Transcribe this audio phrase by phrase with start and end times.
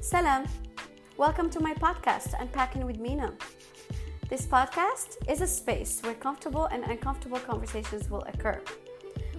[0.00, 0.44] Salam.
[1.16, 3.32] Welcome to my podcast, Unpacking with Mina.
[4.28, 8.60] This podcast is a space where comfortable and uncomfortable conversations will occur.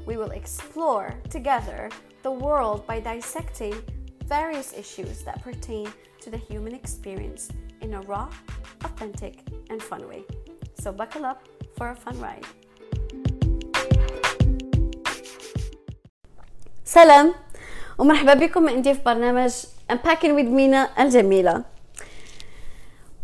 [0.05, 1.89] We will explore together
[2.23, 3.75] the world by dissecting
[4.25, 5.87] various issues that pertain
[6.21, 7.49] to the human experience
[7.81, 8.29] in a raw,
[8.83, 10.23] authentic, and fun way.
[10.81, 11.47] So, buckle up
[11.77, 12.45] for a fun ride.
[16.83, 17.33] سلام
[17.97, 21.64] ومرحبا بكم عندي في برنامج Unpacking with مينا الجميلة.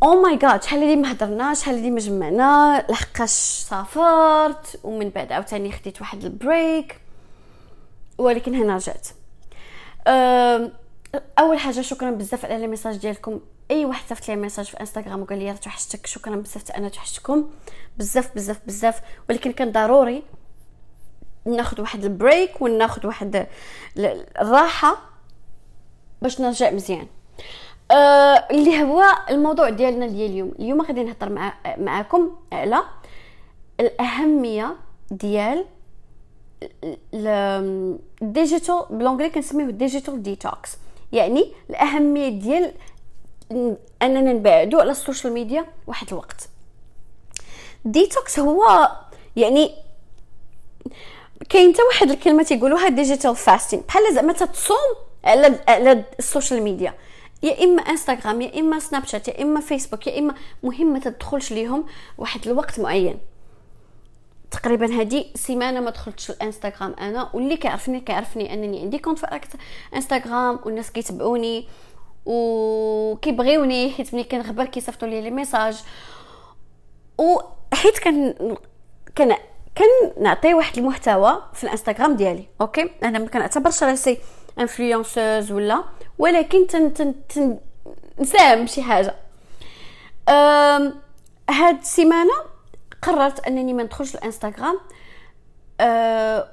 [0.02, 3.30] oh my god شحال هادي ما هضرناش شحال هادي ما جمعنا لحقاش
[3.68, 7.00] سافرت ومن بعد عاوتاني خديت واحد ال break
[8.18, 9.08] ولكن هنا رجعت.
[11.38, 13.40] أول حاجة شكرا بزاف على les messages ديالكم.
[13.70, 16.06] أي واحد صيفط لي message في إنستغرام وقال لي توحشتك.
[16.06, 17.50] شكرا بزاف أنا توحشتكم.
[17.98, 19.00] بزاف بزاف بزاف.
[19.30, 20.22] ولكن كان ضروري
[21.44, 23.46] ناخذ واحد ال break وناخذ واحد
[24.40, 24.98] الراحه
[26.22, 27.06] باش نرجع مزيان.
[27.90, 27.94] آه
[28.50, 30.52] اللي هو الموضوع ديالنا ديال اليوم.
[30.58, 32.82] اليوم غادي نهضر مع معكم على
[33.80, 34.76] الأهمية
[35.10, 35.64] ديال
[37.14, 40.76] ال digital ب l'anglais كنسميوه digital detox
[41.12, 42.72] يعني الأهمية ديال
[44.02, 46.48] أننا نبعدوا على ال social media واحد الوقت.
[47.84, 48.90] ديتوكس هو
[49.36, 49.70] يعني
[51.48, 56.94] كاين حتى واحد الكلمة تيقولوها digital fasting بحال زعما تتصوم على على ال social media.
[57.42, 61.52] يا إما إنستغرام يا إما سناب شات يا إما فيسبوك يا إما مهم ما تدخلش
[61.52, 61.84] ليهم
[62.18, 63.18] واحد الوقت معين.
[64.50, 69.40] تقريبا هذه سيمانة ما دخلتش الانستغرام أنا واللي كيعرفني كيعرفني أنني عندي compte في
[69.94, 71.68] إنستغرام والناس كيتبعوني
[72.26, 75.82] وكيبغيوني حيت ملي كنغبر كيصيفطوا لي les messages.
[77.18, 78.34] وحيت كان
[79.16, 79.36] كان
[79.78, 84.18] كنعطي واحد المحتوى في الإنستغرام ديالي okay؟ أنا ما كنعتبرش راسي
[84.60, 85.84] influenceuse ولا
[86.18, 87.58] ولكن تن تن تن
[88.18, 89.14] نساهم بشي حاجة
[91.50, 92.32] هاد السيمانه
[93.02, 94.80] قررت انني ما ندخلش الانستغرام
[95.80, 96.48] أه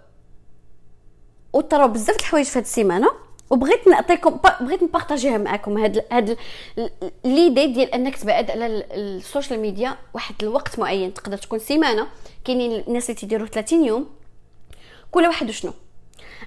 [1.53, 3.11] وطراو بزاف الحوايج في هاد السيمانه
[3.49, 6.37] وبغيت نعطيكم بغيت نبارطاجيها معكم هاد هاد
[7.25, 12.07] l'idée ديال انك تبعد على ال social media واحد الوقت معين تقدر تكون سيمانه
[12.45, 14.09] كاينين الناس اللي تيديروا 30 يوم
[15.11, 15.73] كل واحد وشنو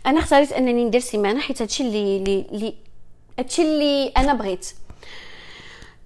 [0.06, 2.17] أنا اختاريت أنني ندير سيمانة حيت هادشي اللي
[2.53, 2.75] اللي
[3.39, 4.73] هادشي اللي أنا بغيت.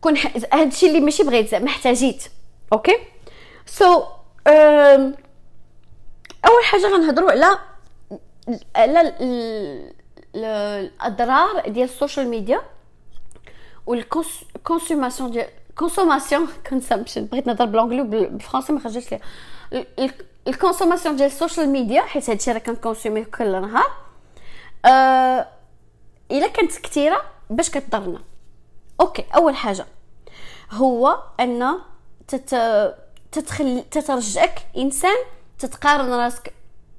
[0.00, 0.16] كون
[0.52, 2.24] هادشي اللي ماشي بغيت زعما احتاجيت.
[2.72, 2.96] okay؟
[3.66, 4.04] so,
[6.46, 7.58] أول حاجة غنهضروا على
[8.76, 9.14] على
[10.34, 12.62] الأضرار ديال ال social media
[13.86, 15.46] وال consommation ديال
[15.78, 19.14] consommation consumption بغيت نهضر ب l'anglais بالفرنسي ما خرجتش
[19.98, 20.10] لي
[20.48, 23.90] ال consommation ديال ال social media حيت هادشي راه كنكونسوميه كل نهار
[24.84, 25.48] آه
[26.30, 28.18] إلا كانت كثيرة باش كتضرنا.
[29.00, 29.86] okay أول حاجة
[30.70, 31.78] هو أن
[32.28, 32.54] تت
[33.32, 35.16] تتخل تترجعك إنسان
[35.58, 36.52] تتقارن راسك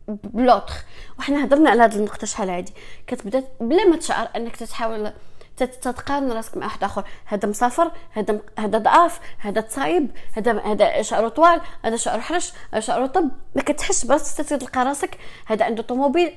[0.08, 0.74] بلوتر
[1.20, 2.74] وحنا هضرنا على هذه النقطة شحال هادي.
[3.08, 5.12] كتبدا بلا ما تشعر أنك تتحاول
[5.58, 7.04] تتقارن راسك مع واحد آخر.
[7.26, 12.80] هذا مسافر هذا هذا ضعاف هذا تصايب هذا هذا شعره طوال هذا شعره حرش هذا
[12.80, 13.30] شعره طب.
[13.56, 15.18] ما كتحسش براسك تلقى راسك.
[15.46, 16.36] هذا عنده طوموبيل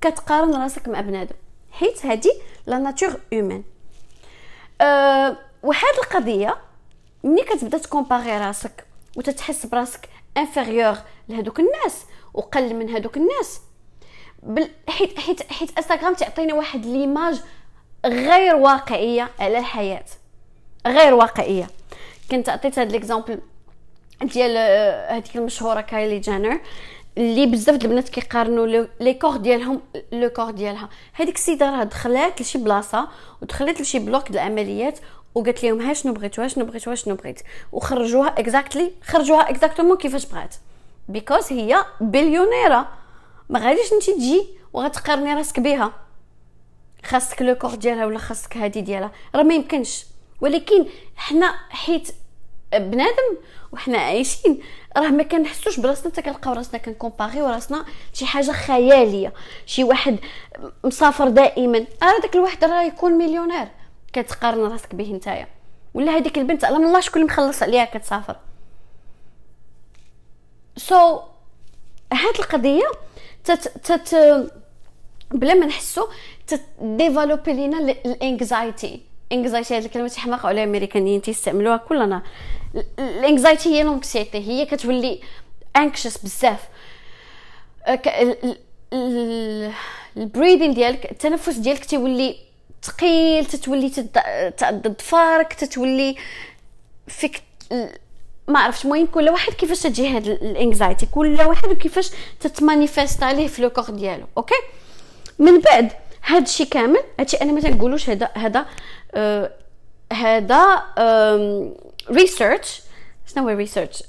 [0.00, 1.36] كتقارن راسك مع بنادم.
[1.70, 2.30] حيت هذه
[2.66, 3.64] لا ناتور هيومان
[4.80, 6.56] أه وهاد القضية
[7.24, 8.86] ملي كتبدا تكومباري راسك
[9.16, 10.98] وتتحس براسك inférieur
[11.28, 12.04] لهذوك الناس
[12.34, 13.60] وقل من هذوك الناس
[14.42, 17.42] بل حيت حيت حيت انستغرام تعطينا واحد l'image
[18.06, 20.04] غير واقعية على الحياة.
[20.86, 21.66] غير واقعية.
[22.30, 23.38] كنت عطيت هاد l'exemple
[24.22, 26.60] ديال آه، هذيك المشهورة كايلي جانر
[27.18, 29.80] اللي بزاف البنات كيقارنوا les corps ديالهم
[30.12, 30.88] le corps ديالها.
[31.12, 33.08] هذيك السيدة راه دخلات لشي بلاصة
[33.42, 34.98] ودخلت لشي bloc ديال العمليات
[35.34, 37.40] وقالت لهم ها شنو بغيت شنو بغيت شنو بغيت.
[37.72, 40.54] وخرجوها exactly خرجوها exactement كيفاش بغات.
[41.08, 42.88] because هي بليونيرة.
[43.48, 46.07] ما غاديش انت تجي وغتقارني راسك بها.
[47.08, 49.12] خاصك le corps ديالها ولا خاصك هادي ديالها.
[49.34, 50.06] راه ما يمكنش.
[50.40, 52.08] ولكن حنا حيت
[52.72, 53.36] بنادم
[53.72, 54.62] وحنا عايشين
[54.96, 59.32] راه ما كنحسوش براسنا حتى كنلقاو راسنا كنكومباريو راسنا شي حاجة خيالية
[59.66, 60.18] شي واحد
[60.84, 61.86] مسافر دائما.
[62.02, 63.68] راه داك الواحد راه يكون مليونير.
[64.12, 65.48] كتقارن راسك به نتايا.
[65.94, 68.36] ولا هذيك البنت على الله شكون مخلص عليها كتسافر.
[70.76, 71.20] so,
[72.12, 72.90] هاد القضية
[73.44, 74.14] تت تت
[75.30, 76.08] بلا ما نحسو
[76.48, 79.00] تديفلوبي لينا ال anxiety.
[79.32, 82.22] anxiety هاد الكلمة تيحماقوا على الامريكانيين تيستعملوها كلنا.
[82.98, 85.20] ال anxiety هي l'anxiété هي كتولي
[85.76, 86.68] anxious بزاف.
[90.16, 92.36] ال breathing ديالك التنفس ديالك تيولي
[92.82, 93.90] ثقيل تتولي
[94.56, 96.16] تعض ظفارك تتولي
[97.08, 97.42] فيك
[98.48, 102.10] ما عرفتش المهم كل واحد كيفاش تجي هاد ال anxiety كل واحد وكيفاش
[102.40, 104.54] تتمانيفيست عليه في le corps ديالو okay؟
[105.38, 105.92] من بعد
[106.28, 107.00] هاد الشيء كامل.
[107.20, 108.66] هادشي أنا ما تنقولوش هذا هذا
[109.14, 109.50] آه
[110.12, 110.84] هذا
[112.10, 112.82] research
[113.26, 114.02] شنو هو research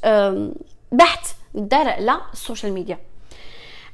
[0.91, 2.97] بحث دار على ال social media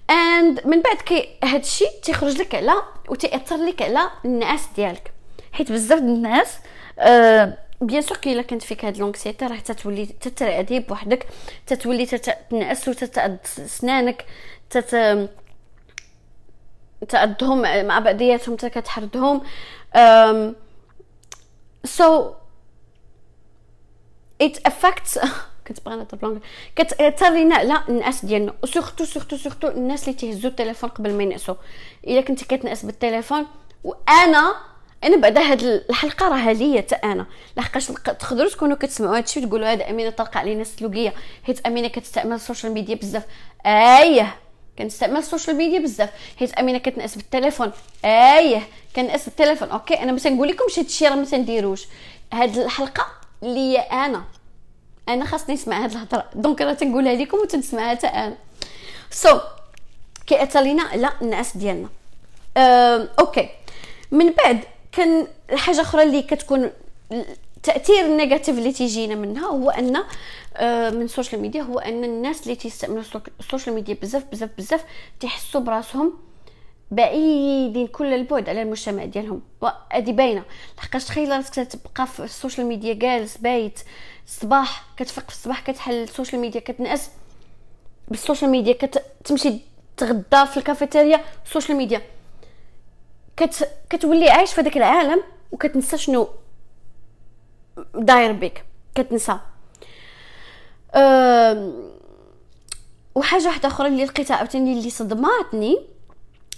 [0.09, 2.73] and من بعد كي هاد الشيء تيخرج لك على
[3.09, 5.11] وتاثر لك على النعاس ديالك.
[5.51, 6.57] حيت بزاف الناس
[6.99, 11.27] أه bien sûr كي إلا كانت فيك هاد l'anxiété راه تتولي تترعدي بوحدك
[11.67, 14.25] تتولي تتنعس وتتعض سنانك
[14.69, 14.95] تت
[17.09, 19.41] تعضهم مع بعضياتهم حتى كتحردهم
[21.85, 22.31] so
[25.67, 26.39] كنت بغا نهضر بلونغ
[26.75, 28.53] كتأثر لينا على النعاس ديالنا.
[28.63, 31.55] و surtout surtout surtout الناس اللي تيهزوا التليفون قبل ما ينعسوا
[32.07, 33.45] إلا كنتي كتنعس بالتليفون
[33.83, 34.55] وأنا
[35.03, 37.25] أنا بعد هاد الحلقة راه ليا حتى أنا.
[37.57, 41.13] لحقاش تقدروا تكونوا كتسمعوا هادشي وتقولوا هذا أمينة طلق علينا السلوكية.
[41.43, 43.23] حيت أمينة كتستعمل ال social media بزاف.
[43.65, 44.35] آية!
[44.79, 46.09] كنستعمل ال social media بزاف.
[46.39, 47.71] حيت أمينة كتنعس بالتليفون.
[48.05, 48.61] آيه
[48.95, 49.69] كننعس بالتليفون.
[49.69, 51.85] okay أنا ما تنقول لكمش هادشي راه ما تنديروش.
[52.33, 53.07] هاد الحلقة
[53.41, 54.23] ليا أنا.
[55.09, 56.29] أنا خاصني نسمع هاد الهضرة.
[56.35, 58.37] donc أنا تنقولها لكم وتنسمعها حتى أنا.
[59.11, 59.41] so,
[60.27, 61.89] كيأثر لينا على النعاس ديالنا.
[62.57, 63.49] أه، okay.
[64.11, 64.59] من بعد
[64.91, 66.71] كان حاجة أخرى اللي كتكون
[67.67, 69.95] التاثير ال négatif اللي تيجينا منها هو أن
[70.57, 73.03] أه من ال social media هو أن الناس اللي تيستعملوا
[73.39, 74.83] ال social media بزاف بزاف بزاف
[75.19, 76.13] تيحسوا براسهم
[76.91, 79.41] بعيدين كل البعد على المجتمع ديالهم.
[79.61, 80.43] وهذه باينة
[80.77, 83.79] لحقاش تخيل راسك تبقى في ال social media جالس بايت
[84.27, 87.09] الصباح كتفيق في الصباح كتحل ال social media كتنعس
[88.07, 89.59] بال social media كتمشي
[89.97, 92.01] تغدى في الكافيتيريا ال social media
[93.37, 93.69] كت...
[93.89, 96.27] كتولي عايش في هذاك العالم وكتنسى شنو
[97.95, 99.39] داير بك كتنسى.
[103.15, 105.77] وحاجة واحدة أخرى اللي لقيتها عاوتاني اللي صدماتني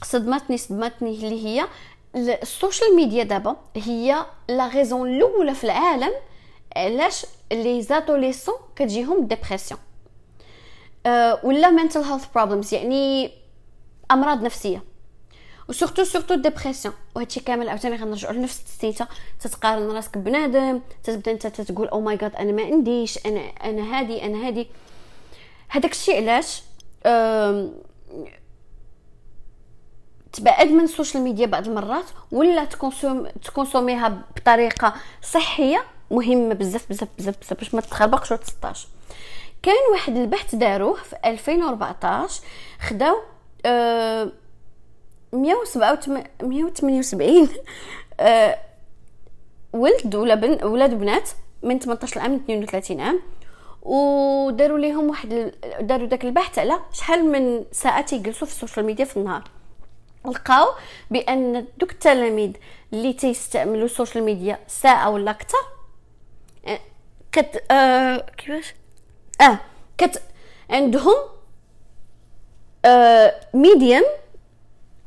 [0.04, 1.68] صدمتني صدمتني اللي هي
[2.16, 6.12] ال social media دابا هي la raison الأولى في العالم
[6.76, 9.80] علاش les adolescents كتجيهم dépression
[11.06, 13.32] أه ولا mental health problems يعني
[14.12, 14.84] أمراض نفسية
[15.70, 19.08] و surtout surtout dépression وهادشي كامل عاوتاني غنرجعوا لنفس الستيتا
[19.40, 24.26] تتقارن راسك بنادم تتبدا انت تقول oh my God أنا ما عنديش أنا أنا هادي
[24.26, 24.68] أنا هادي.
[25.70, 26.64] هذاك الشيء علاش؟
[30.34, 35.84] تبعد من ال social media بعض المرات ولا ت consomme ت consommer يها بطريقة صحية؟
[36.12, 38.88] مهمه بزاف بزاف بزاف بزاف باش ما تخربقش وتسطاش
[39.64, 42.42] كان واحد البحث داروه في 2014
[42.80, 43.16] خداو
[43.66, 44.32] أه
[45.34, 47.50] 178
[48.20, 48.58] أه
[49.74, 51.30] ولد ولا بن ولاد وبنات
[51.64, 53.20] من 18 عام ل 32 عام
[53.82, 55.52] وداروا ليهم واحد
[55.82, 59.44] داروا داك البحث على شحال من ساعات يجلسوا في ال social media في النهار.
[60.26, 60.68] لقاو
[61.12, 62.52] بأن دوك التلاميذ
[62.94, 65.58] اللي تيستعملوا ال social media ساعة ولا أكثر
[66.68, 66.80] آه،
[67.32, 68.76] كت آه كيفاش؟
[69.42, 69.60] آه
[69.98, 70.22] كت
[70.70, 71.16] عندهم
[72.86, 74.04] آه medium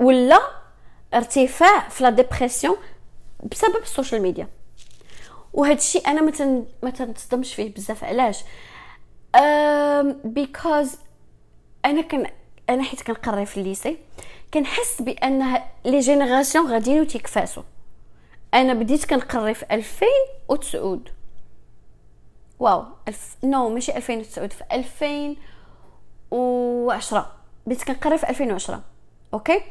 [0.00, 0.41] ولا
[1.14, 2.76] ارتفاع في la dépression
[3.52, 4.48] بسبب ال social media.
[5.53, 8.05] وهذا الشيء أنا ما ما تنتصدمش فيه بزاف.
[8.05, 8.44] علاش؟
[10.24, 10.96] because
[11.84, 12.27] أنا كان
[12.70, 13.98] أنا حيت كنقري في ال lycée
[14.55, 17.63] كنحس بأن les générations غاديين وتيكفاسوا
[18.55, 21.01] أنا بديت كنقري في 2009
[22.58, 27.36] واو الف no ماشي 2009 في 2010
[27.67, 28.82] بديت كنقري في 2010
[29.34, 29.62] okay؟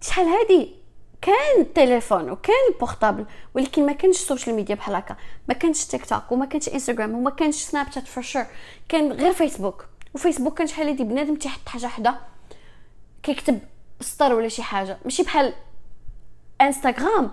[0.00, 0.80] شحال هادي.
[1.22, 5.16] كان التليفون وكان ال portable ولكن ما كانش ال social media بحال هكا.
[5.48, 8.46] ما كانش تيك توك وما كانش انستغرام وما كانش سناب شات for sure
[8.88, 12.14] كان غير فيسبوك وفيسبوك كان شحال هادي بنادم تيحط حاجة وحدة
[13.22, 13.58] كيكتب
[14.00, 14.98] سطر ولا شي حاجة.
[15.04, 15.54] ماشي بحال
[16.60, 17.30] انستغرام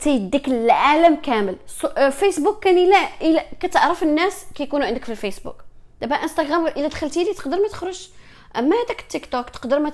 [0.00, 1.56] تيديك العالم كامل.
[1.96, 5.56] آه، فيسبوك كان إلا إلا كتعرف الناس كيكونوا عندك في الفيسبوك
[6.00, 8.08] دابا انستغرام إلا دخلتي لي تقدر ما تخرج
[8.56, 9.92] أما هذاك التيك توك تقدر ما.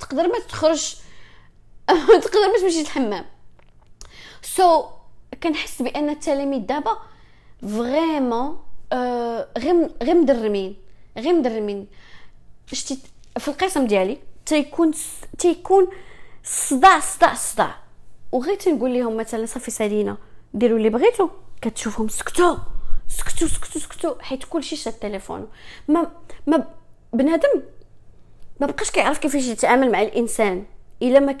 [0.00, 0.96] تقدر ما تخرج
[2.22, 3.24] تقدر ما تمشي الحمام
[4.42, 4.84] so,
[5.42, 6.98] كنحس بأن التلاميذ دابا
[7.62, 8.58] vraiment
[8.92, 10.76] آه غير غير مدرمين
[11.18, 11.86] غير مدرمين.
[12.72, 12.98] شتي
[13.38, 14.90] في القسم ديالي تيكون
[15.38, 15.88] تيكون
[16.44, 17.74] صداع صداع صداع.
[18.32, 20.16] وغير تنقول لهم مثلا صافي سالينا
[20.54, 21.28] ديروا اللي بغيتو
[21.62, 22.56] كتشوفهم سكتوا
[23.08, 24.22] سكتوا سكتوا سكتوا.
[24.22, 25.48] حيت كلشي شاد التليفون
[25.88, 26.10] ما
[26.46, 26.64] ما
[27.12, 27.62] بنادم
[28.60, 30.64] ما بقاش كيعرف كيفاش يتعامل مع الإنسان.
[31.02, 31.38] إلا ما.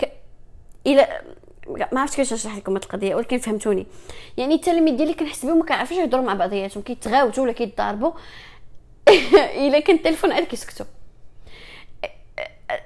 [0.86, 1.22] الا
[1.92, 3.86] ما عرفتش كيفاش نشرح لكم هاد القضية ولكن فهمتوني.
[4.36, 8.12] يعني التلاميذ ديالي كنحس بهم ما كنعرفوش يهضروا مع بعضياتهم كيتغاوتوا ولا كيتضاربوا.
[9.66, 10.86] الا كان التليفون عاد كيسكتوا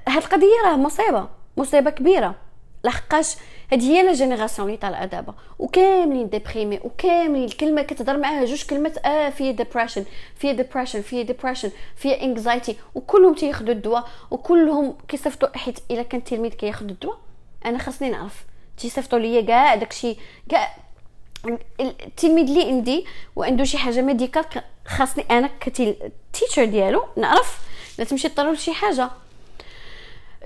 [0.08, 2.34] هاد القضية راه مصيبة مصيبة كبيرة.
[2.84, 3.36] لحقاش
[3.72, 9.06] هذه هي la génération اللي طالعة دابا وكاملين déprimés وكاملين الكلمة كتهضر معاها جوج كلمات
[9.06, 10.04] آه فيها depression
[10.36, 16.50] فيها depression فيها depression فيها anxiety وكلهم تياخذوا الدواء وكلهم كيصيفطوا حيت الا كان التلميذ
[16.50, 17.18] كياخذ الدواء.
[17.66, 18.44] أنا خاصني نعرف.
[18.76, 20.16] تيصيفطوا ليا كاع داكشي
[20.48, 20.76] كاع.
[21.80, 24.44] التلميذ اللي عندي وعنده شي حاجة medical
[24.86, 27.58] خاصني أنا ك teacher ديالو نعرف.
[27.98, 29.10] لا تمشي تضرب لشي حاجة.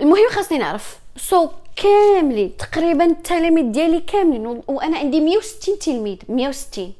[0.01, 0.99] المهم خاصني نعرف.
[1.17, 4.61] so, كاملين تقريبا التلاميذ ديالي كاملين.
[4.67, 6.17] وأنا عندي 160 تلميذ.
[6.29, 6.93] 160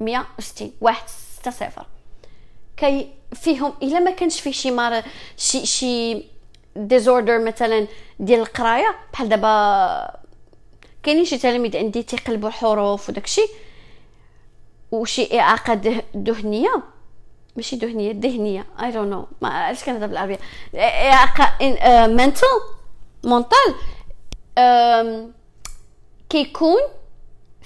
[0.00, 1.86] 160 واحد ستة صفر.
[2.76, 5.02] كي فيهم إلا ما كانش فيه شي مار
[5.36, 6.24] شي شي
[6.76, 7.86] disorder مثلا
[8.20, 10.20] ديال القراية بحال دابا
[11.02, 13.46] كاينين شي تلاميذ عندي تيقلبوا الحروف وداكشي
[14.92, 15.80] وشي إعاقة
[16.16, 16.82] ذهنية.
[17.56, 18.66] ماشي ذهنية ذهنية.
[18.82, 20.38] I don't know ما عرفتش كنهضر بالعربية؟
[20.74, 21.56] إعاقة
[22.06, 22.48] mental
[23.24, 23.74] mentale
[26.28, 26.80] كيكون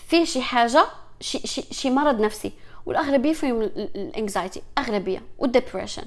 [0.09, 0.87] فيه شي حاجة
[1.21, 2.53] شي شي, شي مرض نفسي.
[2.87, 4.63] والأغلبية فيهم ال anxiety.
[4.79, 5.23] أغلبية.
[5.39, 6.05] وال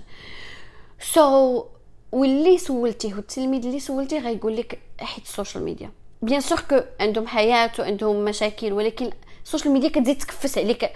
[1.00, 1.66] depression so,
[2.12, 5.91] واللي سولتيه والتلميذ اللي سولتيه غيقول لك حيت ال social media.
[6.22, 9.12] bien sûr que عندهم حياة وعندهم مشاكل ولكن
[9.46, 10.92] ال social media كتزيد تكفس عليك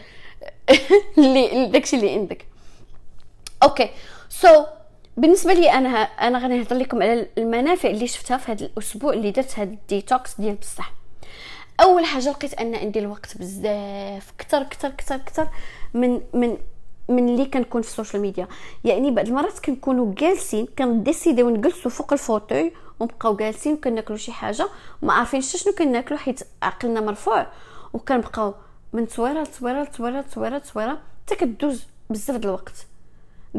[1.17, 2.45] اللي داكشي اللي عندك.
[3.63, 3.89] okay.
[4.29, 4.65] so
[5.17, 9.31] بالنسبة لي أنا أنا غادي نهضر لكم على المنافع اللي شفتها في هذا الأسبوع اللي
[9.31, 10.93] درت هذا الديتوكس ديال بصح.
[11.81, 15.47] أول حاجة لقيت أن عندي الوقت بزاف كثر كثر كثر كثر
[15.93, 16.57] من من
[17.09, 18.47] من اللي كنكون في ال social media
[18.83, 24.17] يعني بعض المرات كنكونوا جالسين كن décider يو نجلسوا فوق ال fauteuil ونبقاو جالسين وكناكلوا
[24.17, 24.67] شي حاجة
[25.01, 27.47] وما عارفين شنو كناكلوا حيت عقلنا مرفوع.
[27.93, 28.53] وكنبقاو
[28.93, 32.87] من تصويره لتصويره لتصويره لتصويره لتصويره حتى كدوز بزاف د الوقت.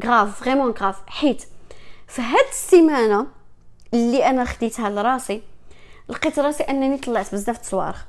[0.04, 1.42] grave vraiment grave حيت
[2.08, 3.26] في هاد السيمانة
[3.94, 5.42] اللي أنا خديتها لراسي
[6.08, 8.04] لقيت راسي أنني طلعت بزاف تصوارخ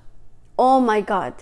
[0.59, 1.33] oh my God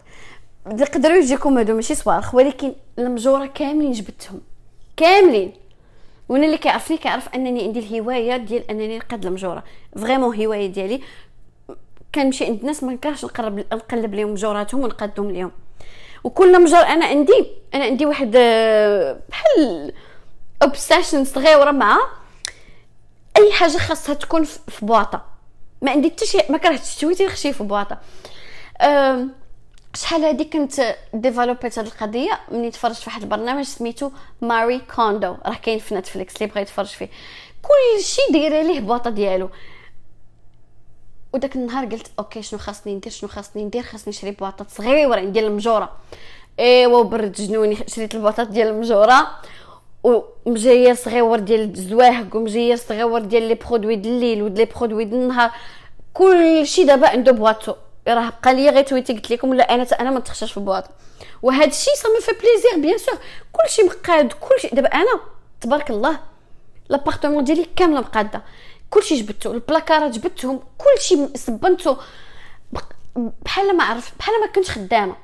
[0.67, 4.41] يقدروا يجيكم هادو ماشي صوارخ ولكن المجورة كاملين جبتهم.
[4.97, 5.53] كاملين.
[6.29, 9.63] وأنا اللي كيعرفني كيعرف أنني عندي الهواية ديال أنني نقاد المجورة.
[9.97, 11.01] vraiment هواية ديالي.
[12.15, 15.51] كنمشي عند الناس ما نكرهش نقرب نقلب لهم مجوراتهم ونقادهم لهم
[16.23, 19.93] وكل مجور أنا عندي أنا عندي واحد آه، بحال
[20.63, 21.97] obsession صغيرة مع
[23.37, 25.25] أي حاجة خاصها تكون في boîte.
[25.81, 27.97] ما عندي حتى شي ما كرهتش التويتر نخشي في boîte.
[29.95, 35.35] شحال هادي كنت développي ت هاد القضية؟ ملي تفرجت في واحد البرنامج سميتو ماري كوندو
[35.45, 37.09] راه كاين في نتفليكس اللي بغى يتفرج فيه.
[37.61, 39.49] كلشي دايرة ليه بواطة ديالو.
[41.33, 45.45] وداك النهار قلت أوكي شنو خاصني ندير؟ شنو خاصني ندير؟ خاصني نشري بواطة صغيرة ديال
[45.45, 45.91] المجورة.
[46.59, 49.27] إيوا برد جنوني شريت البواطات ديال المجورة.
[50.03, 55.13] ومجير صغيور ديال الزواهق ومجير صغيور ديال les produits د الليل ود les produits د
[55.13, 55.51] النهار.
[56.13, 57.75] كلشي دابا عنده بواطو.
[58.07, 60.89] راه بقى لي غير تويتر قلت لكم لا أنا أنا ما تخشاش في بواطه
[61.41, 63.17] وهذا الشيء me fait plaisir bien sûr.
[63.51, 64.67] كلشي مقاد كلشي.
[64.67, 65.19] دابا أنا
[65.61, 66.19] تبارك الله
[66.89, 68.43] l'appartement ديالي كاملة مقادة.
[68.89, 71.95] كلشي جبدتو ال placardات جبدتهم كلشي صبنتو
[73.15, 75.15] بحال ما عرفت بحال ما كنتش خدامة.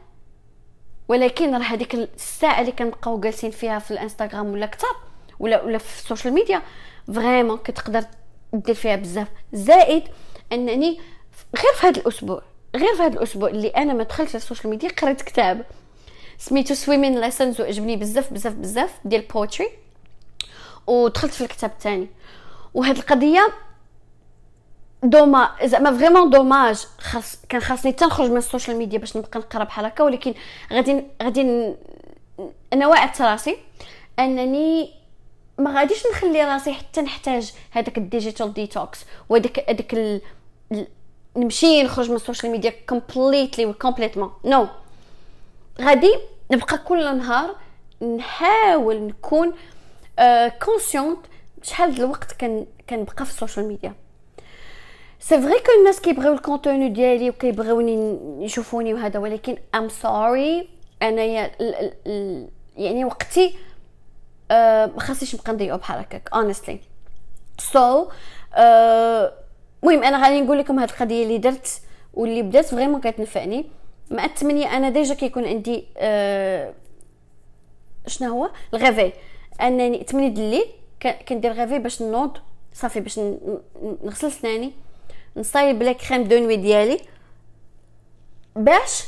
[1.08, 4.96] ولكن راه هذيك الساعة اللي كنبقاو جالسين فيها في الإنستغرام ولا أكثر
[5.40, 6.62] ولا ولا في ال social media
[7.16, 8.04] vraiment كتقدر
[8.54, 9.28] دير فيها بزاف.
[9.54, 10.04] زائد
[10.52, 11.00] أنني
[11.56, 12.42] غير في هذا الأسبوع
[12.78, 15.66] غير في هذا الأسبوع اللي أنا ما دخلتش ال social media قريت كتاب
[16.38, 19.70] سميتو Swimming Lessons وعجبني بزاف بزاف بزاف ديال poetry
[20.88, 22.08] ودخلت في الكتاب الثاني
[22.74, 23.54] وهاد القضية
[25.04, 29.64] dommage زعما vraiment dommage خاص كان خاصني تنخرج من ال social media باش نبقى نقرأ
[29.64, 30.34] بحال هكا ولكن
[30.74, 31.74] غادي غادي
[32.74, 33.58] أنا وعدت راسي
[34.20, 34.92] أنني
[35.58, 40.22] ما غاديش نخلي راسي حتى نحتاج هذاك ال digital detox وهذاك هذاك.
[41.38, 44.68] نمشي نخرج من ال social media completely و complètement no
[45.82, 46.16] غادي
[46.52, 47.56] نبقى كل نهار
[48.18, 49.54] نحاول نكون
[50.66, 52.32] consciente uh, شحال الوقت
[52.90, 53.94] كنبقى في ال social media.
[55.20, 60.70] c'est vrai que الناس كيبغيو ال contenu ديالي وكيبغيوني يشوفوني وهذا ولكن I'm sorry
[61.02, 61.52] أنايا
[62.78, 63.56] يعني وقتي
[64.52, 66.80] أه ما خاصنيش نبقى نضيعو بحال هكاك honestly
[67.60, 68.08] so
[69.88, 71.82] المهم أنا غادي نقول لكم هاد القضية اللي درت
[72.14, 73.66] واللي بدات vraiment كتنفعني.
[74.12, 76.74] مع الثمانية أنا déjà كيكون عندي أه
[78.08, 79.14] شنو هو؟ الغافي
[79.62, 80.66] أنني 8 د الليل
[81.28, 82.38] كندير غافي باش نوض
[82.74, 83.20] صافي باش
[84.04, 84.72] نغسل سناني
[85.38, 87.00] نصايب ب la crème de nuit ديالي
[88.56, 89.04] باش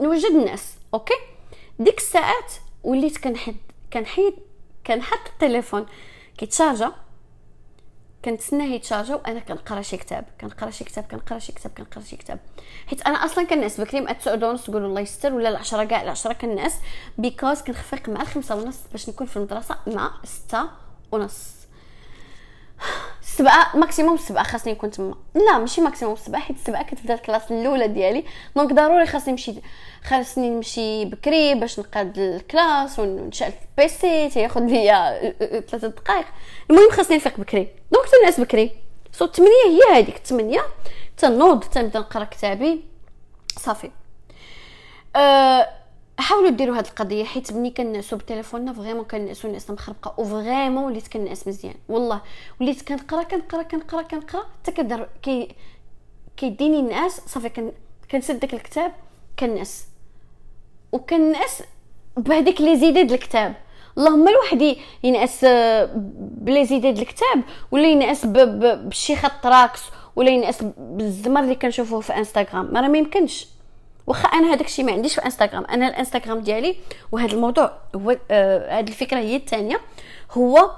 [0.00, 1.14] نوجد الناس أوكي؟
[1.78, 2.52] ديك الساعات
[2.84, 3.56] وليت كنحد
[3.92, 4.34] كنحيد
[4.86, 5.86] كنحط التليفون
[6.38, 6.92] كيتشارجا.
[8.24, 12.38] كنتسناه يتشارجا وأنا كنقرأ شي كتاب كنقرأ شي كتاب كنقرأ شي كتاب كنقرأ شي كتاب.
[12.86, 16.32] حيت أنا أصلا كننعس بكري مع 9 ونص تقولوا الله يستر ولا العشرة كاع العشرة
[16.32, 16.74] كننعس
[17.18, 20.68] because كنفيق مع الخمسة ونص باش نكون في المدرسة مع ستة
[21.12, 21.59] ونص.
[23.36, 27.52] سبعة maximum سبعة خاصني نكون تما لا ماشي maximum سبعة حيت سبعة كتبدا ال classe
[27.52, 28.24] الأولى ديالي.
[28.56, 29.54] donc ضروري خاصني نمشي
[30.04, 35.20] خاصني نمشي بكري باش نقاد ال classe ونشعل ال PC تياخذ ليا
[35.68, 36.26] ثلاثة دقائق.
[36.70, 37.68] المهم خاصني نفيق بكري.
[37.92, 38.70] donc تنعس بكري.
[39.12, 40.60] so الثمانية هي هذيك الثمانية
[41.16, 42.84] تنوض تنبدا نقرا كتابي.
[43.58, 43.90] صافي.
[45.16, 45.68] أه
[46.20, 51.08] حاولوا ديروا هذه القضية حيت ملي كنعسوا بتليفوننا vraiment كنعسوا الناس مخربقة و vraiment وليت
[51.08, 51.74] كنعس مزيان.
[51.88, 52.20] والله
[52.60, 55.48] وليت كنقرا كنقرا كنقرا كنقرا حتى كدر كي
[56.36, 57.72] كيديني النعاس صافي كن
[58.10, 58.92] كنسد داك الكتاب
[59.38, 59.86] كنعس
[60.92, 61.62] وكنعس
[62.16, 63.54] بهذيك لي زيدات الكتاب.
[63.98, 65.44] اللهم الواحد ينعس
[66.16, 69.82] بلي زيدات الكتاب ولا ينعس بشي خط راكس
[70.16, 72.72] ولا ينعس بالزمر اللي كنشوفوه في إنستغرام.
[72.72, 73.46] ما راه ما يمكنش.
[74.10, 75.64] واخا أنا هذاك الشيء ما عنديش في انستغرام.
[75.64, 76.76] أنا الانستغرام ديالي
[77.12, 79.80] وهذا الموضوع هو آه هذه الفكرة هي الثانية.
[80.32, 80.70] هو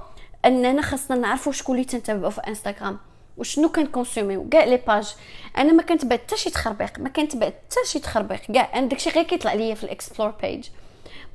[0.44, 2.98] اننا خاصنا نعرفوا شكون اللي تنتبعوا في انستغرام
[3.36, 5.14] وشنو كن consommيو كاع les pages
[5.58, 8.40] أنا ما كنتبع حتى شي تخربيق ما كنتبع حتى شي تخربيق.
[8.40, 10.68] كاع أنا داكشي غير كيطلع ليا في ال explore page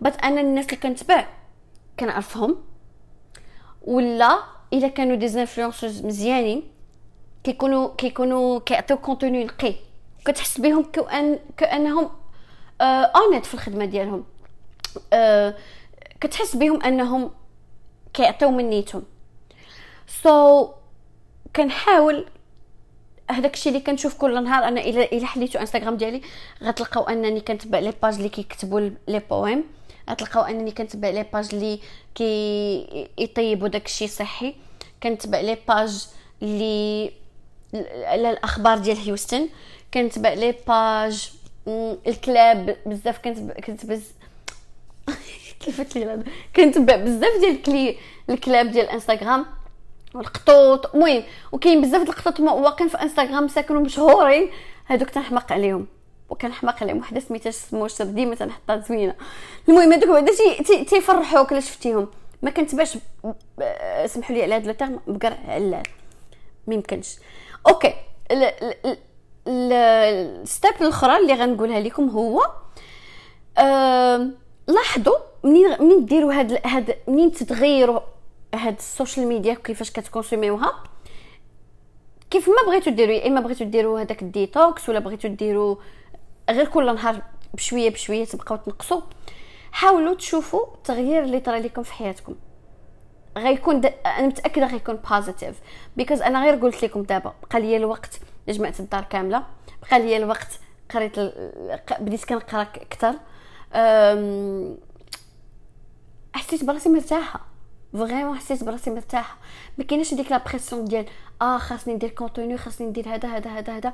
[0.01, 1.27] بس أنا الناس اللي كنتبع
[1.99, 2.57] كنعرفهم
[3.81, 4.39] ولا
[4.73, 6.63] إلا كانوا des influencers مزيانين
[7.43, 9.86] كيكونوا كيكونوا كيعطيو contenu نقي
[10.27, 12.09] كتحس بهم كأن كأنهم
[12.81, 14.25] آه honnêtes في الخدمة ديالهم.
[15.13, 15.55] آه
[16.21, 17.31] كتحس بهم أنهم
[18.13, 19.03] كيعطيو من نيتهم
[20.07, 20.69] سو so,
[21.55, 22.25] كنحاول
[23.31, 26.21] هذاك الشيء اللي كنشوف كل نهار أنا الا إلا حليتو انستغرام ديالي
[26.63, 29.63] غتلقاو أنني كنتبع les pages اللي كيكتبوا les poèmes
[30.09, 31.79] غتلقاو أنني كنتبع les pages اللي
[32.15, 34.55] كي يطيبوا داك الشيء صحي
[35.03, 36.07] كنتبع les pages
[36.43, 37.11] اللي
[37.73, 39.49] الاخبار ديال هيوستن
[40.01, 41.31] كنتبع les pages
[42.07, 44.03] الكلاب بزاف كنت كنت بز
[45.59, 46.23] كيفاش لي
[46.55, 47.97] كنتبع بزاف ديال الكلي
[48.29, 49.45] الكلاب ديال إنستغرام
[50.13, 54.49] والقطوط المهم وكاين بزاف د القطوط واقفين في إنستغرام ساكنين مشهورين
[54.87, 55.87] هادوك تنحمق عليهم
[56.29, 59.15] وكنحماق عليهم وحدة سميتها سموش ديما تنحطها زوينة.
[59.69, 60.31] المهم هادوك بعدا
[60.83, 62.07] تيفرحوك إلا شفتيهم.
[62.41, 62.97] ما كنتبعش
[64.05, 65.83] سمحوا لي على هذا ال terme بقر علال
[66.67, 67.15] ما يمكنش.
[67.67, 67.93] أوكي
[69.47, 72.51] ال step الأخرى اللي غنقولها لكم هو
[74.67, 77.99] لاحظوا منين منين ديروا هاد هاد منين تتغيروا
[78.55, 80.83] هاد ال social media كيفاش كت consommيوها؟
[82.29, 85.75] كيف ما بغيتو ديروا يا إما بغيتو ديروا هذاك الديتوكس ولا بغيتو ديروا
[86.49, 87.21] غير كل نهار
[87.53, 89.01] بشوية بشوية تبقاو تنقصوا
[89.71, 92.35] حاولوا تشوفوا التغيير اللي طرا لكم في حياتكم.
[93.37, 95.55] غيكون أنا متأكدة غيكون positive
[95.97, 98.19] because أنا غير قلت لكم دابا بقى لي الوقت.
[98.53, 99.43] جمعت الدار كاملة.
[99.81, 100.47] بقى لي الوقت
[100.93, 101.19] قريت
[101.99, 103.13] بديت كنقرأ أكثر
[106.33, 107.45] حسيت براسي مرتاحة.
[107.93, 109.37] vraiment حسيت براسي مرتاحة.
[109.77, 111.05] ما كايناش ديك la pression ديال
[111.41, 113.93] آه خاصني ندير contenu خاصني ندير هذا هذا هذا هذا.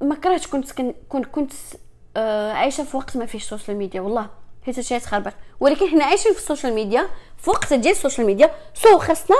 [0.00, 0.72] ما كرهتش كنت
[1.08, 1.52] كنت كنت
[2.16, 4.26] آه عايشة في وقت ما فيش السوشيال ميديا والله.
[4.66, 7.06] حيت هادشي تخربق ولكن حنا عايشين في السوشيال ميديا
[7.38, 9.36] في وقت ديال السوشيال ميديا so خاصنا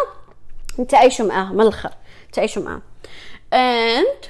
[0.80, 1.90] نتعايشوا معاه من الآخر.
[2.32, 2.82] تعيشوا معاه.
[3.54, 4.26] And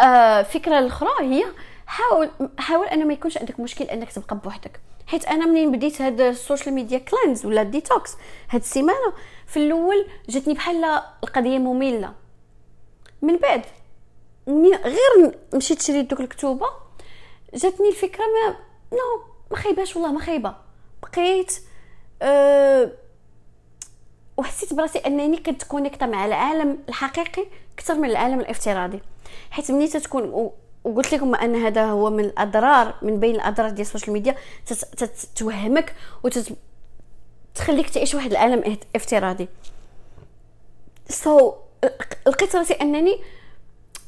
[0.00, 1.44] آه فكرة الأخرى هي
[1.86, 4.80] حاول حاول إنه ما يكونش عندك مشكل إنك تبقى بوحدك.
[5.06, 8.16] حيت أنا منين بديت هاد السوشيال ميديا cleanse ولا ديتوكس
[8.50, 9.12] هاد السيمانة
[9.46, 10.84] في الأول جاتني بحال
[11.24, 12.12] القضية مملة.
[13.22, 13.62] من بعد
[14.84, 16.66] غير مشيت شريت دوك الكتوبة
[17.54, 18.56] جاتني الفكرة mais
[18.92, 20.54] non ما خايباش والله ما خايبة.
[21.02, 21.52] بقيت
[22.22, 22.92] أه
[24.40, 29.00] وحسيت براسي أنني كنتكونيكتا مع العالم الحقيقي أكثر من العالم الافتراضي.
[29.50, 30.50] حيت ملي تتكون
[30.84, 34.36] وقلت لكم أن هذا هو من الأضرار من بين الأضرار ديال السوشيال ميديا
[34.96, 39.48] تتوهمك وتخليك تعيش واحد العالم افتراضي.
[41.08, 41.54] so,
[42.26, 43.18] لقيت راسي أنني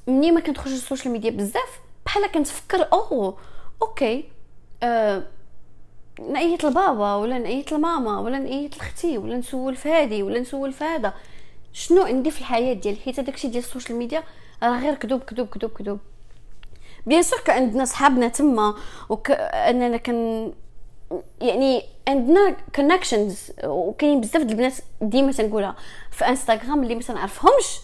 [0.06, 3.38] ملي ما كنتخرج السوشيال ميديا بزاف بحال كنتفكر oh
[3.82, 4.24] okay
[4.82, 5.22] آه
[6.20, 10.84] نعيط لبابا ولا نعيط لماما ولا نعيط لختي ولا نسول في هادي ولا نسول في
[10.84, 11.14] هذا.
[11.72, 14.22] شنو عندي في الحياة ديالي حيت داكشي ديال السوشيال ميديا
[14.62, 15.98] راه غير كذوب كذوب كذوب كذوب.
[17.06, 18.74] bien sûr عندنا صحابنا تما
[19.08, 20.52] واننا كن
[21.40, 25.76] يعني عندنا connections وكاين بزاف د البنات ديما تنقولها
[26.10, 27.80] في انستغرام اللي ما تنعرفهمش.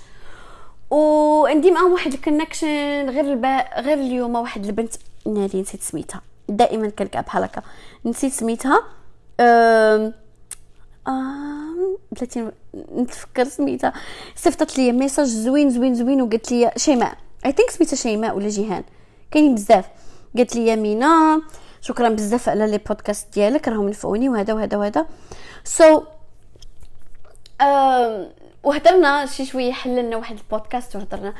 [0.91, 4.95] وعندي معاهم واحد ال connection غير البا غير اليوم واحد البنت
[5.27, 6.23] نادي نسيت سميتها.
[6.49, 7.63] دائما كنلقى بحال هكا
[8.05, 8.85] نسيت سميتها.
[9.41, 10.15] أم...
[11.09, 11.99] آم...
[12.13, 12.51] بلاتي
[12.97, 13.93] نتفكر سميتها.
[14.37, 17.17] صيفطت لي message زوين زوين زوين وقالت لي شيماء.
[17.47, 18.85] I think سميتها شيماء ولا جيهان.
[19.31, 19.89] كاينين بزاف.
[20.37, 21.43] قالت لي مينا
[21.81, 25.07] شكرا بزاف على les podcasts ديالك راهم نفعوني وهذا وهذا وهذا.
[25.65, 26.03] so,
[28.63, 31.35] وهضرنا شي شوية حللنا واحد البودكاست وهضرنا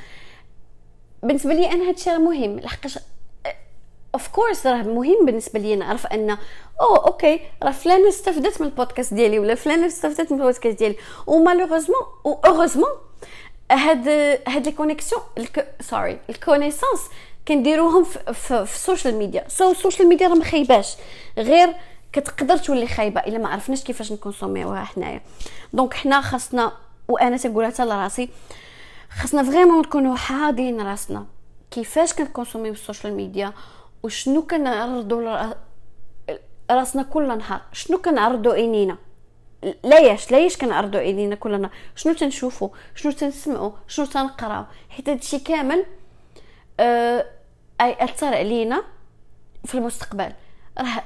[1.23, 2.99] بالنسبة لي أنا هادشي مهم لحقاش
[4.15, 6.31] of course راه مهم بالنسبة لي نعرف أن
[6.81, 10.97] oh okay راه فلانه استفدت من البودكاست ديالي ولا فلانه استفدت من البودكاست ديالي.
[11.27, 12.91] و malheureusement و heureusement
[13.73, 14.09] هاد
[14.49, 15.23] هاد les connexions
[15.81, 17.01] sorry les connaissances
[17.49, 20.97] كنديروهم في, السوشيال ميديا so السوشيال ميديا راه ما خايباش.
[21.39, 21.75] غير
[22.13, 25.21] كتقدر تولي خايبة إلا ما عرفناش كيفاش نكونسوميوها حنايا.
[25.73, 26.73] donc حنا خاصنا
[27.09, 28.29] وأنا تنقولها حتى لراسي
[29.21, 31.27] خاصنا vraiment نكونوا حاضرين راسنا.
[31.71, 33.53] كيفاش كنكونسوميو السوشيال ميديا
[34.03, 35.53] وشنو كنعرضوا
[36.71, 38.97] رأسنا كل نهار شنو كنعرضوا عينينا
[39.85, 45.85] لاياش لاياش كنعرضوا عينينا كل نهار شنو تنشوفوا شنو تنسمعوا شنو تنقراو؟ حيت هادشي كامل
[46.81, 47.27] آه
[47.81, 48.83] أثر علينا
[49.65, 50.33] في المستقبل.
[50.79, 51.03] راه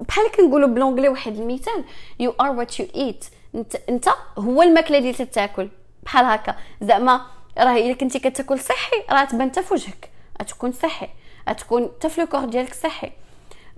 [0.00, 1.84] بحال كنقولوا ب l'anglais واحد المثال
[2.20, 4.08] you are what you eat انت انت
[4.38, 5.68] هو الماكلة اللي تتاكل
[6.02, 6.56] بحال هكا.
[6.80, 7.26] زعما
[7.58, 10.11] راه إلا كنتي كتاكل صحي راه تبان حتى في وجهك.
[10.42, 11.08] غتكون صحي
[11.48, 13.12] غتكون حتى في ال corps ديالك صحي.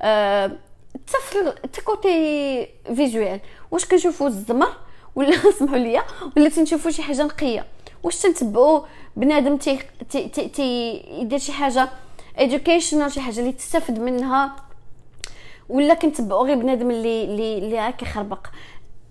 [0.01, 0.59] أه
[1.63, 4.77] حتى côté visuel واش كنشوفوا الزمر
[5.15, 6.03] ولا سمحوا لي
[6.37, 7.67] ولا تنشوفوا شي حاجة نقية؟
[8.03, 8.81] واش تنتبعوا
[9.17, 9.79] بنادم تي
[10.11, 11.89] تي, تي, تي يدير شي حاجة
[12.39, 14.57] educational شي حاجة اللي تستافد منها؟
[15.69, 18.47] ولا كنتبعوا غير بنادم اللي اللي اللي كيخربق؟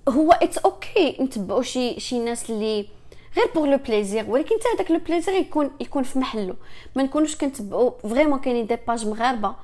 [0.09, 2.85] هو it's okay نتبعوا شي شي ناس اللي
[3.37, 6.55] غير pour le plaisir ولكن حتى هذاك le plaisir يكون يكون في محله.
[6.95, 9.55] ما نكونوش كنتبعوا vraiment كاينين des pages مغاربة.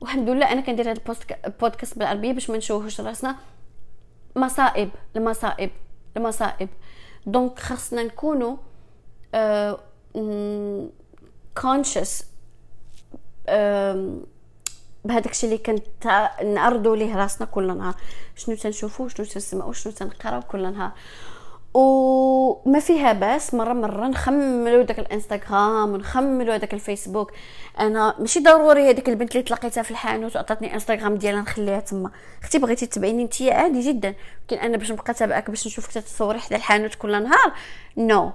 [0.00, 1.00] والحمد لله أنا كندير هذا
[1.44, 3.36] البودكاست بالعربية باش ما نشوهوش راسنا.
[4.36, 4.90] مصائب.
[5.16, 5.70] المصائب.
[6.16, 6.68] المصائب.
[7.26, 8.56] donc خاصنا نكونوا
[11.62, 12.24] conscious
[15.04, 17.94] بهذاك الشيء اللي كنت نعرضوا ليه راسنا كل نهار.
[18.36, 20.92] شنو تنشوفوا شنو تنسمعوا شنو تنقراو كل نهار.
[21.78, 27.32] وما فيها باس مرة مرة نخملوا داك الانستغرام ونخملوا هذاك الفيسبوك.
[27.80, 32.10] أنا ماشي ضروري هذيك البنت اللي تلاقيتها في الحانوت وعطاتني انستغرام ديالها نخليها تما.
[32.42, 34.14] أختي بغيتي تبعيني انت عادي جدا.
[34.44, 37.52] لكن أنا باش نبقى تابعك باش نشوفك تتصوري حدا الحانوت كل نهار.
[37.96, 38.32] no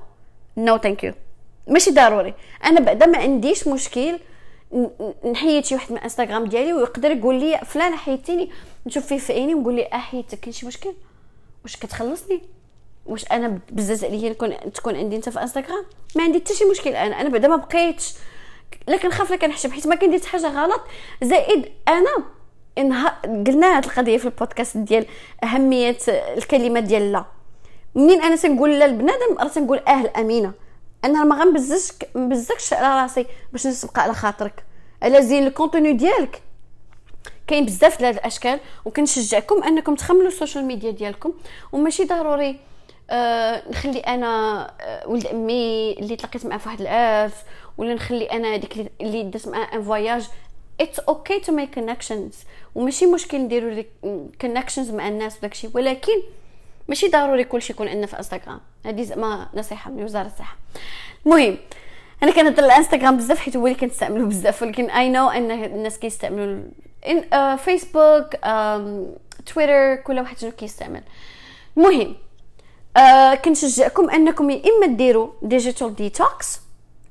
[0.58, 1.14] no thank you
[1.68, 2.34] ماشي ضروري.
[2.66, 4.20] أنا بعدا ما عنديش مشكل
[5.32, 8.50] نحيد شي واحد من انستغرام ديالي ويقدر يقول لي فلان حيدتيني.
[8.86, 10.94] نشوف فيه في عيني ونقول لي أه حيدتك كاين شي مشكل؟
[11.64, 12.42] واش كتخلصني؟
[13.06, 15.86] واش أنا بزاز عليا نكون تكون عندي انت في انستغرام؟
[16.16, 16.90] ما عندي حتى شي مشكل.
[16.90, 18.14] أنا أنا بعدا ما بقيتش.
[18.88, 20.82] لكن خاف لك نحشم حيت ما كندير حاجة غلط.
[21.24, 22.16] زائد أنا
[22.78, 25.06] انها قلنا هاد القضية في البودكاست ديال
[25.44, 27.26] أهمية الكلمة ديال لا.
[27.96, 30.52] منين أنا تنقول لا لبنادم؟ راه تنقول آه الامينه
[31.06, 34.64] أنا ما غنبززش مبزكش على راسي باش نسبق على خاطرك.
[35.02, 36.42] على زين ال contenu ديالك.
[37.48, 41.34] كاين بزاف د الأشكال وكنشجعكم أنكم تخملوا السوشيال ميديا ديالكم.
[41.72, 42.60] وماشي ضروري
[43.10, 47.44] آه نخلي أنا آه ولد أمي اللي تلاقيت معاه في واحد الأف
[47.78, 50.28] ولا نخلي أنا ديك اللي دات معاه un voyage
[50.82, 52.34] it's okay to make connections
[52.76, 53.84] وماشي مشكل نديروا
[54.42, 56.14] connections مع الناس وداكشي ولكن
[56.88, 60.58] ماشي ضروري كلشي يكون عندنا في انستغرام هذه زعما نصيحة من وزارة الصحة.
[61.26, 61.58] المهم
[62.24, 66.64] أنا كنهضر الانستغرام بزاف حيت هو اللي كنستعملو بزاف ولكن I know أن الناس كيستعملوا
[67.58, 68.36] فيسبوك
[69.46, 71.02] تويتر كل واحد شنو كيستعمل.
[71.78, 72.16] المهم
[72.98, 76.60] uh, كنشجعكم أنكم يا إما ديروا digital detox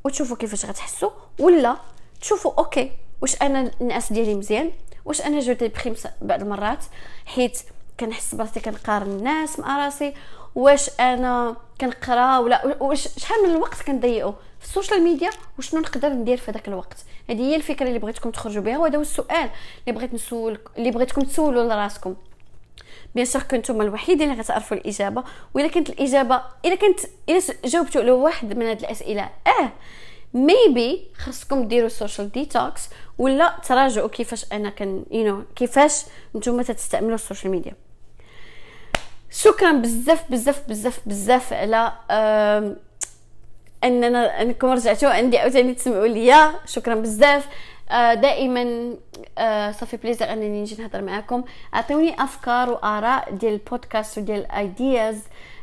[0.04, 1.76] وتشوفوا كيفاش غتحسوا ولا
[2.20, 4.70] تشوفوا okay واش أنا الناس ديالي مزيان
[5.04, 6.84] واش أنا fr بعض المرات
[7.26, 7.58] حيت
[8.00, 10.14] كنحس براسي كنقارن الناس مع راسي
[10.54, 16.08] واش أنا كنقرا ولا واش شحال من الوقت كنضيعو في ال social media وشنو نقدر
[16.08, 16.96] ندير في هذاك الوقت.
[17.30, 19.50] هذه هي الفكرة اللي بغيتكم تخرجوا بها وهذا هو السؤال
[19.88, 22.14] اللي بغيت نسول اللي بغيتكم تسولوا لراسكم.
[23.14, 28.10] bien sûr كنتم الوحيدين اللي غتعرفوا الإجابة واذا كانت الإجابة اذا كنت اذا جاوبتوا على
[28.10, 29.72] واحد من هذه الأسئلة آه
[30.34, 36.02] maybe خاصكم ديروا social detox ولا تراجعوا كيفاش أنا كن يو you know, كيفاش
[36.36, 37.72] نتوما تستعملوا ال social media
[39.30, 41.92] شكرا بزاف بزاف بزاف بزاف على
[43.84, 46.54] أننا أنكم رجعتوا عندي عاوتاني تسمعوا ليا.
[46.66, 47.46] شكرا بزاف.
[48.14, 48.94] دائما
[49.38, 55.18] آه، صافي plaisir أنني نجي نهضر معكم أعطوني أفكار وآراء ديال البودكاست وديال ال ideas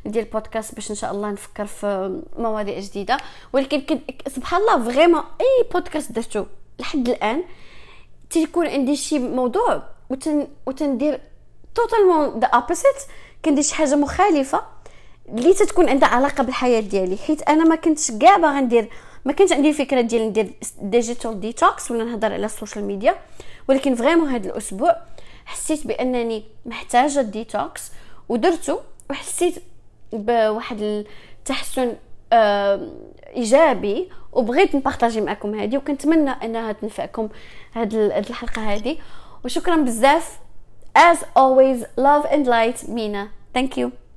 [0.05, 3.17] ديال البودكاست باش إن شاء الله نفكر في مواضيع جديدة.
[3.53, 6.45] ولكن سبحان الله vraiment أي بودكاست درتو
[6.79, 7.43] لحد الآن
[8.29, 11.19] تيكون عندي شي موضوع وتن وتندير
[11.75, 12.95] totalement the opposite
[13.45, 14.61] كندير شي حاجة مخالفة
[15.29, 17.17] اللي تتكون عندها علاقة بالحياة ديالي.
[17.17, 18.89] حيت أنا ما كنتش كاع باغا ندير
[19.25, 23.15] ما كانش عندي فكره ديال ندير digital detox ولا نهضر على ال social media
[23.67, 24.95] ولكن vraiment هذا الأسبوع
[25.45, 27.91] حسيت بأنني محتاجة ديتوكس
[28.29, 28.79] ودرته
[29.09, 29.55] وحسيت
[30.13, 31.95] بواحد التحسن
[33.35, 37.29] إيجابي وبغيت نبارطاجي معكم هذه وكنتمنى أنها تنفعكم
[37.73, 38.97] هذه الحلقة هذه
[39.45, 40.39] وشكرا بزاف.
[40.97, 44.08] As always love and light مينا thank you.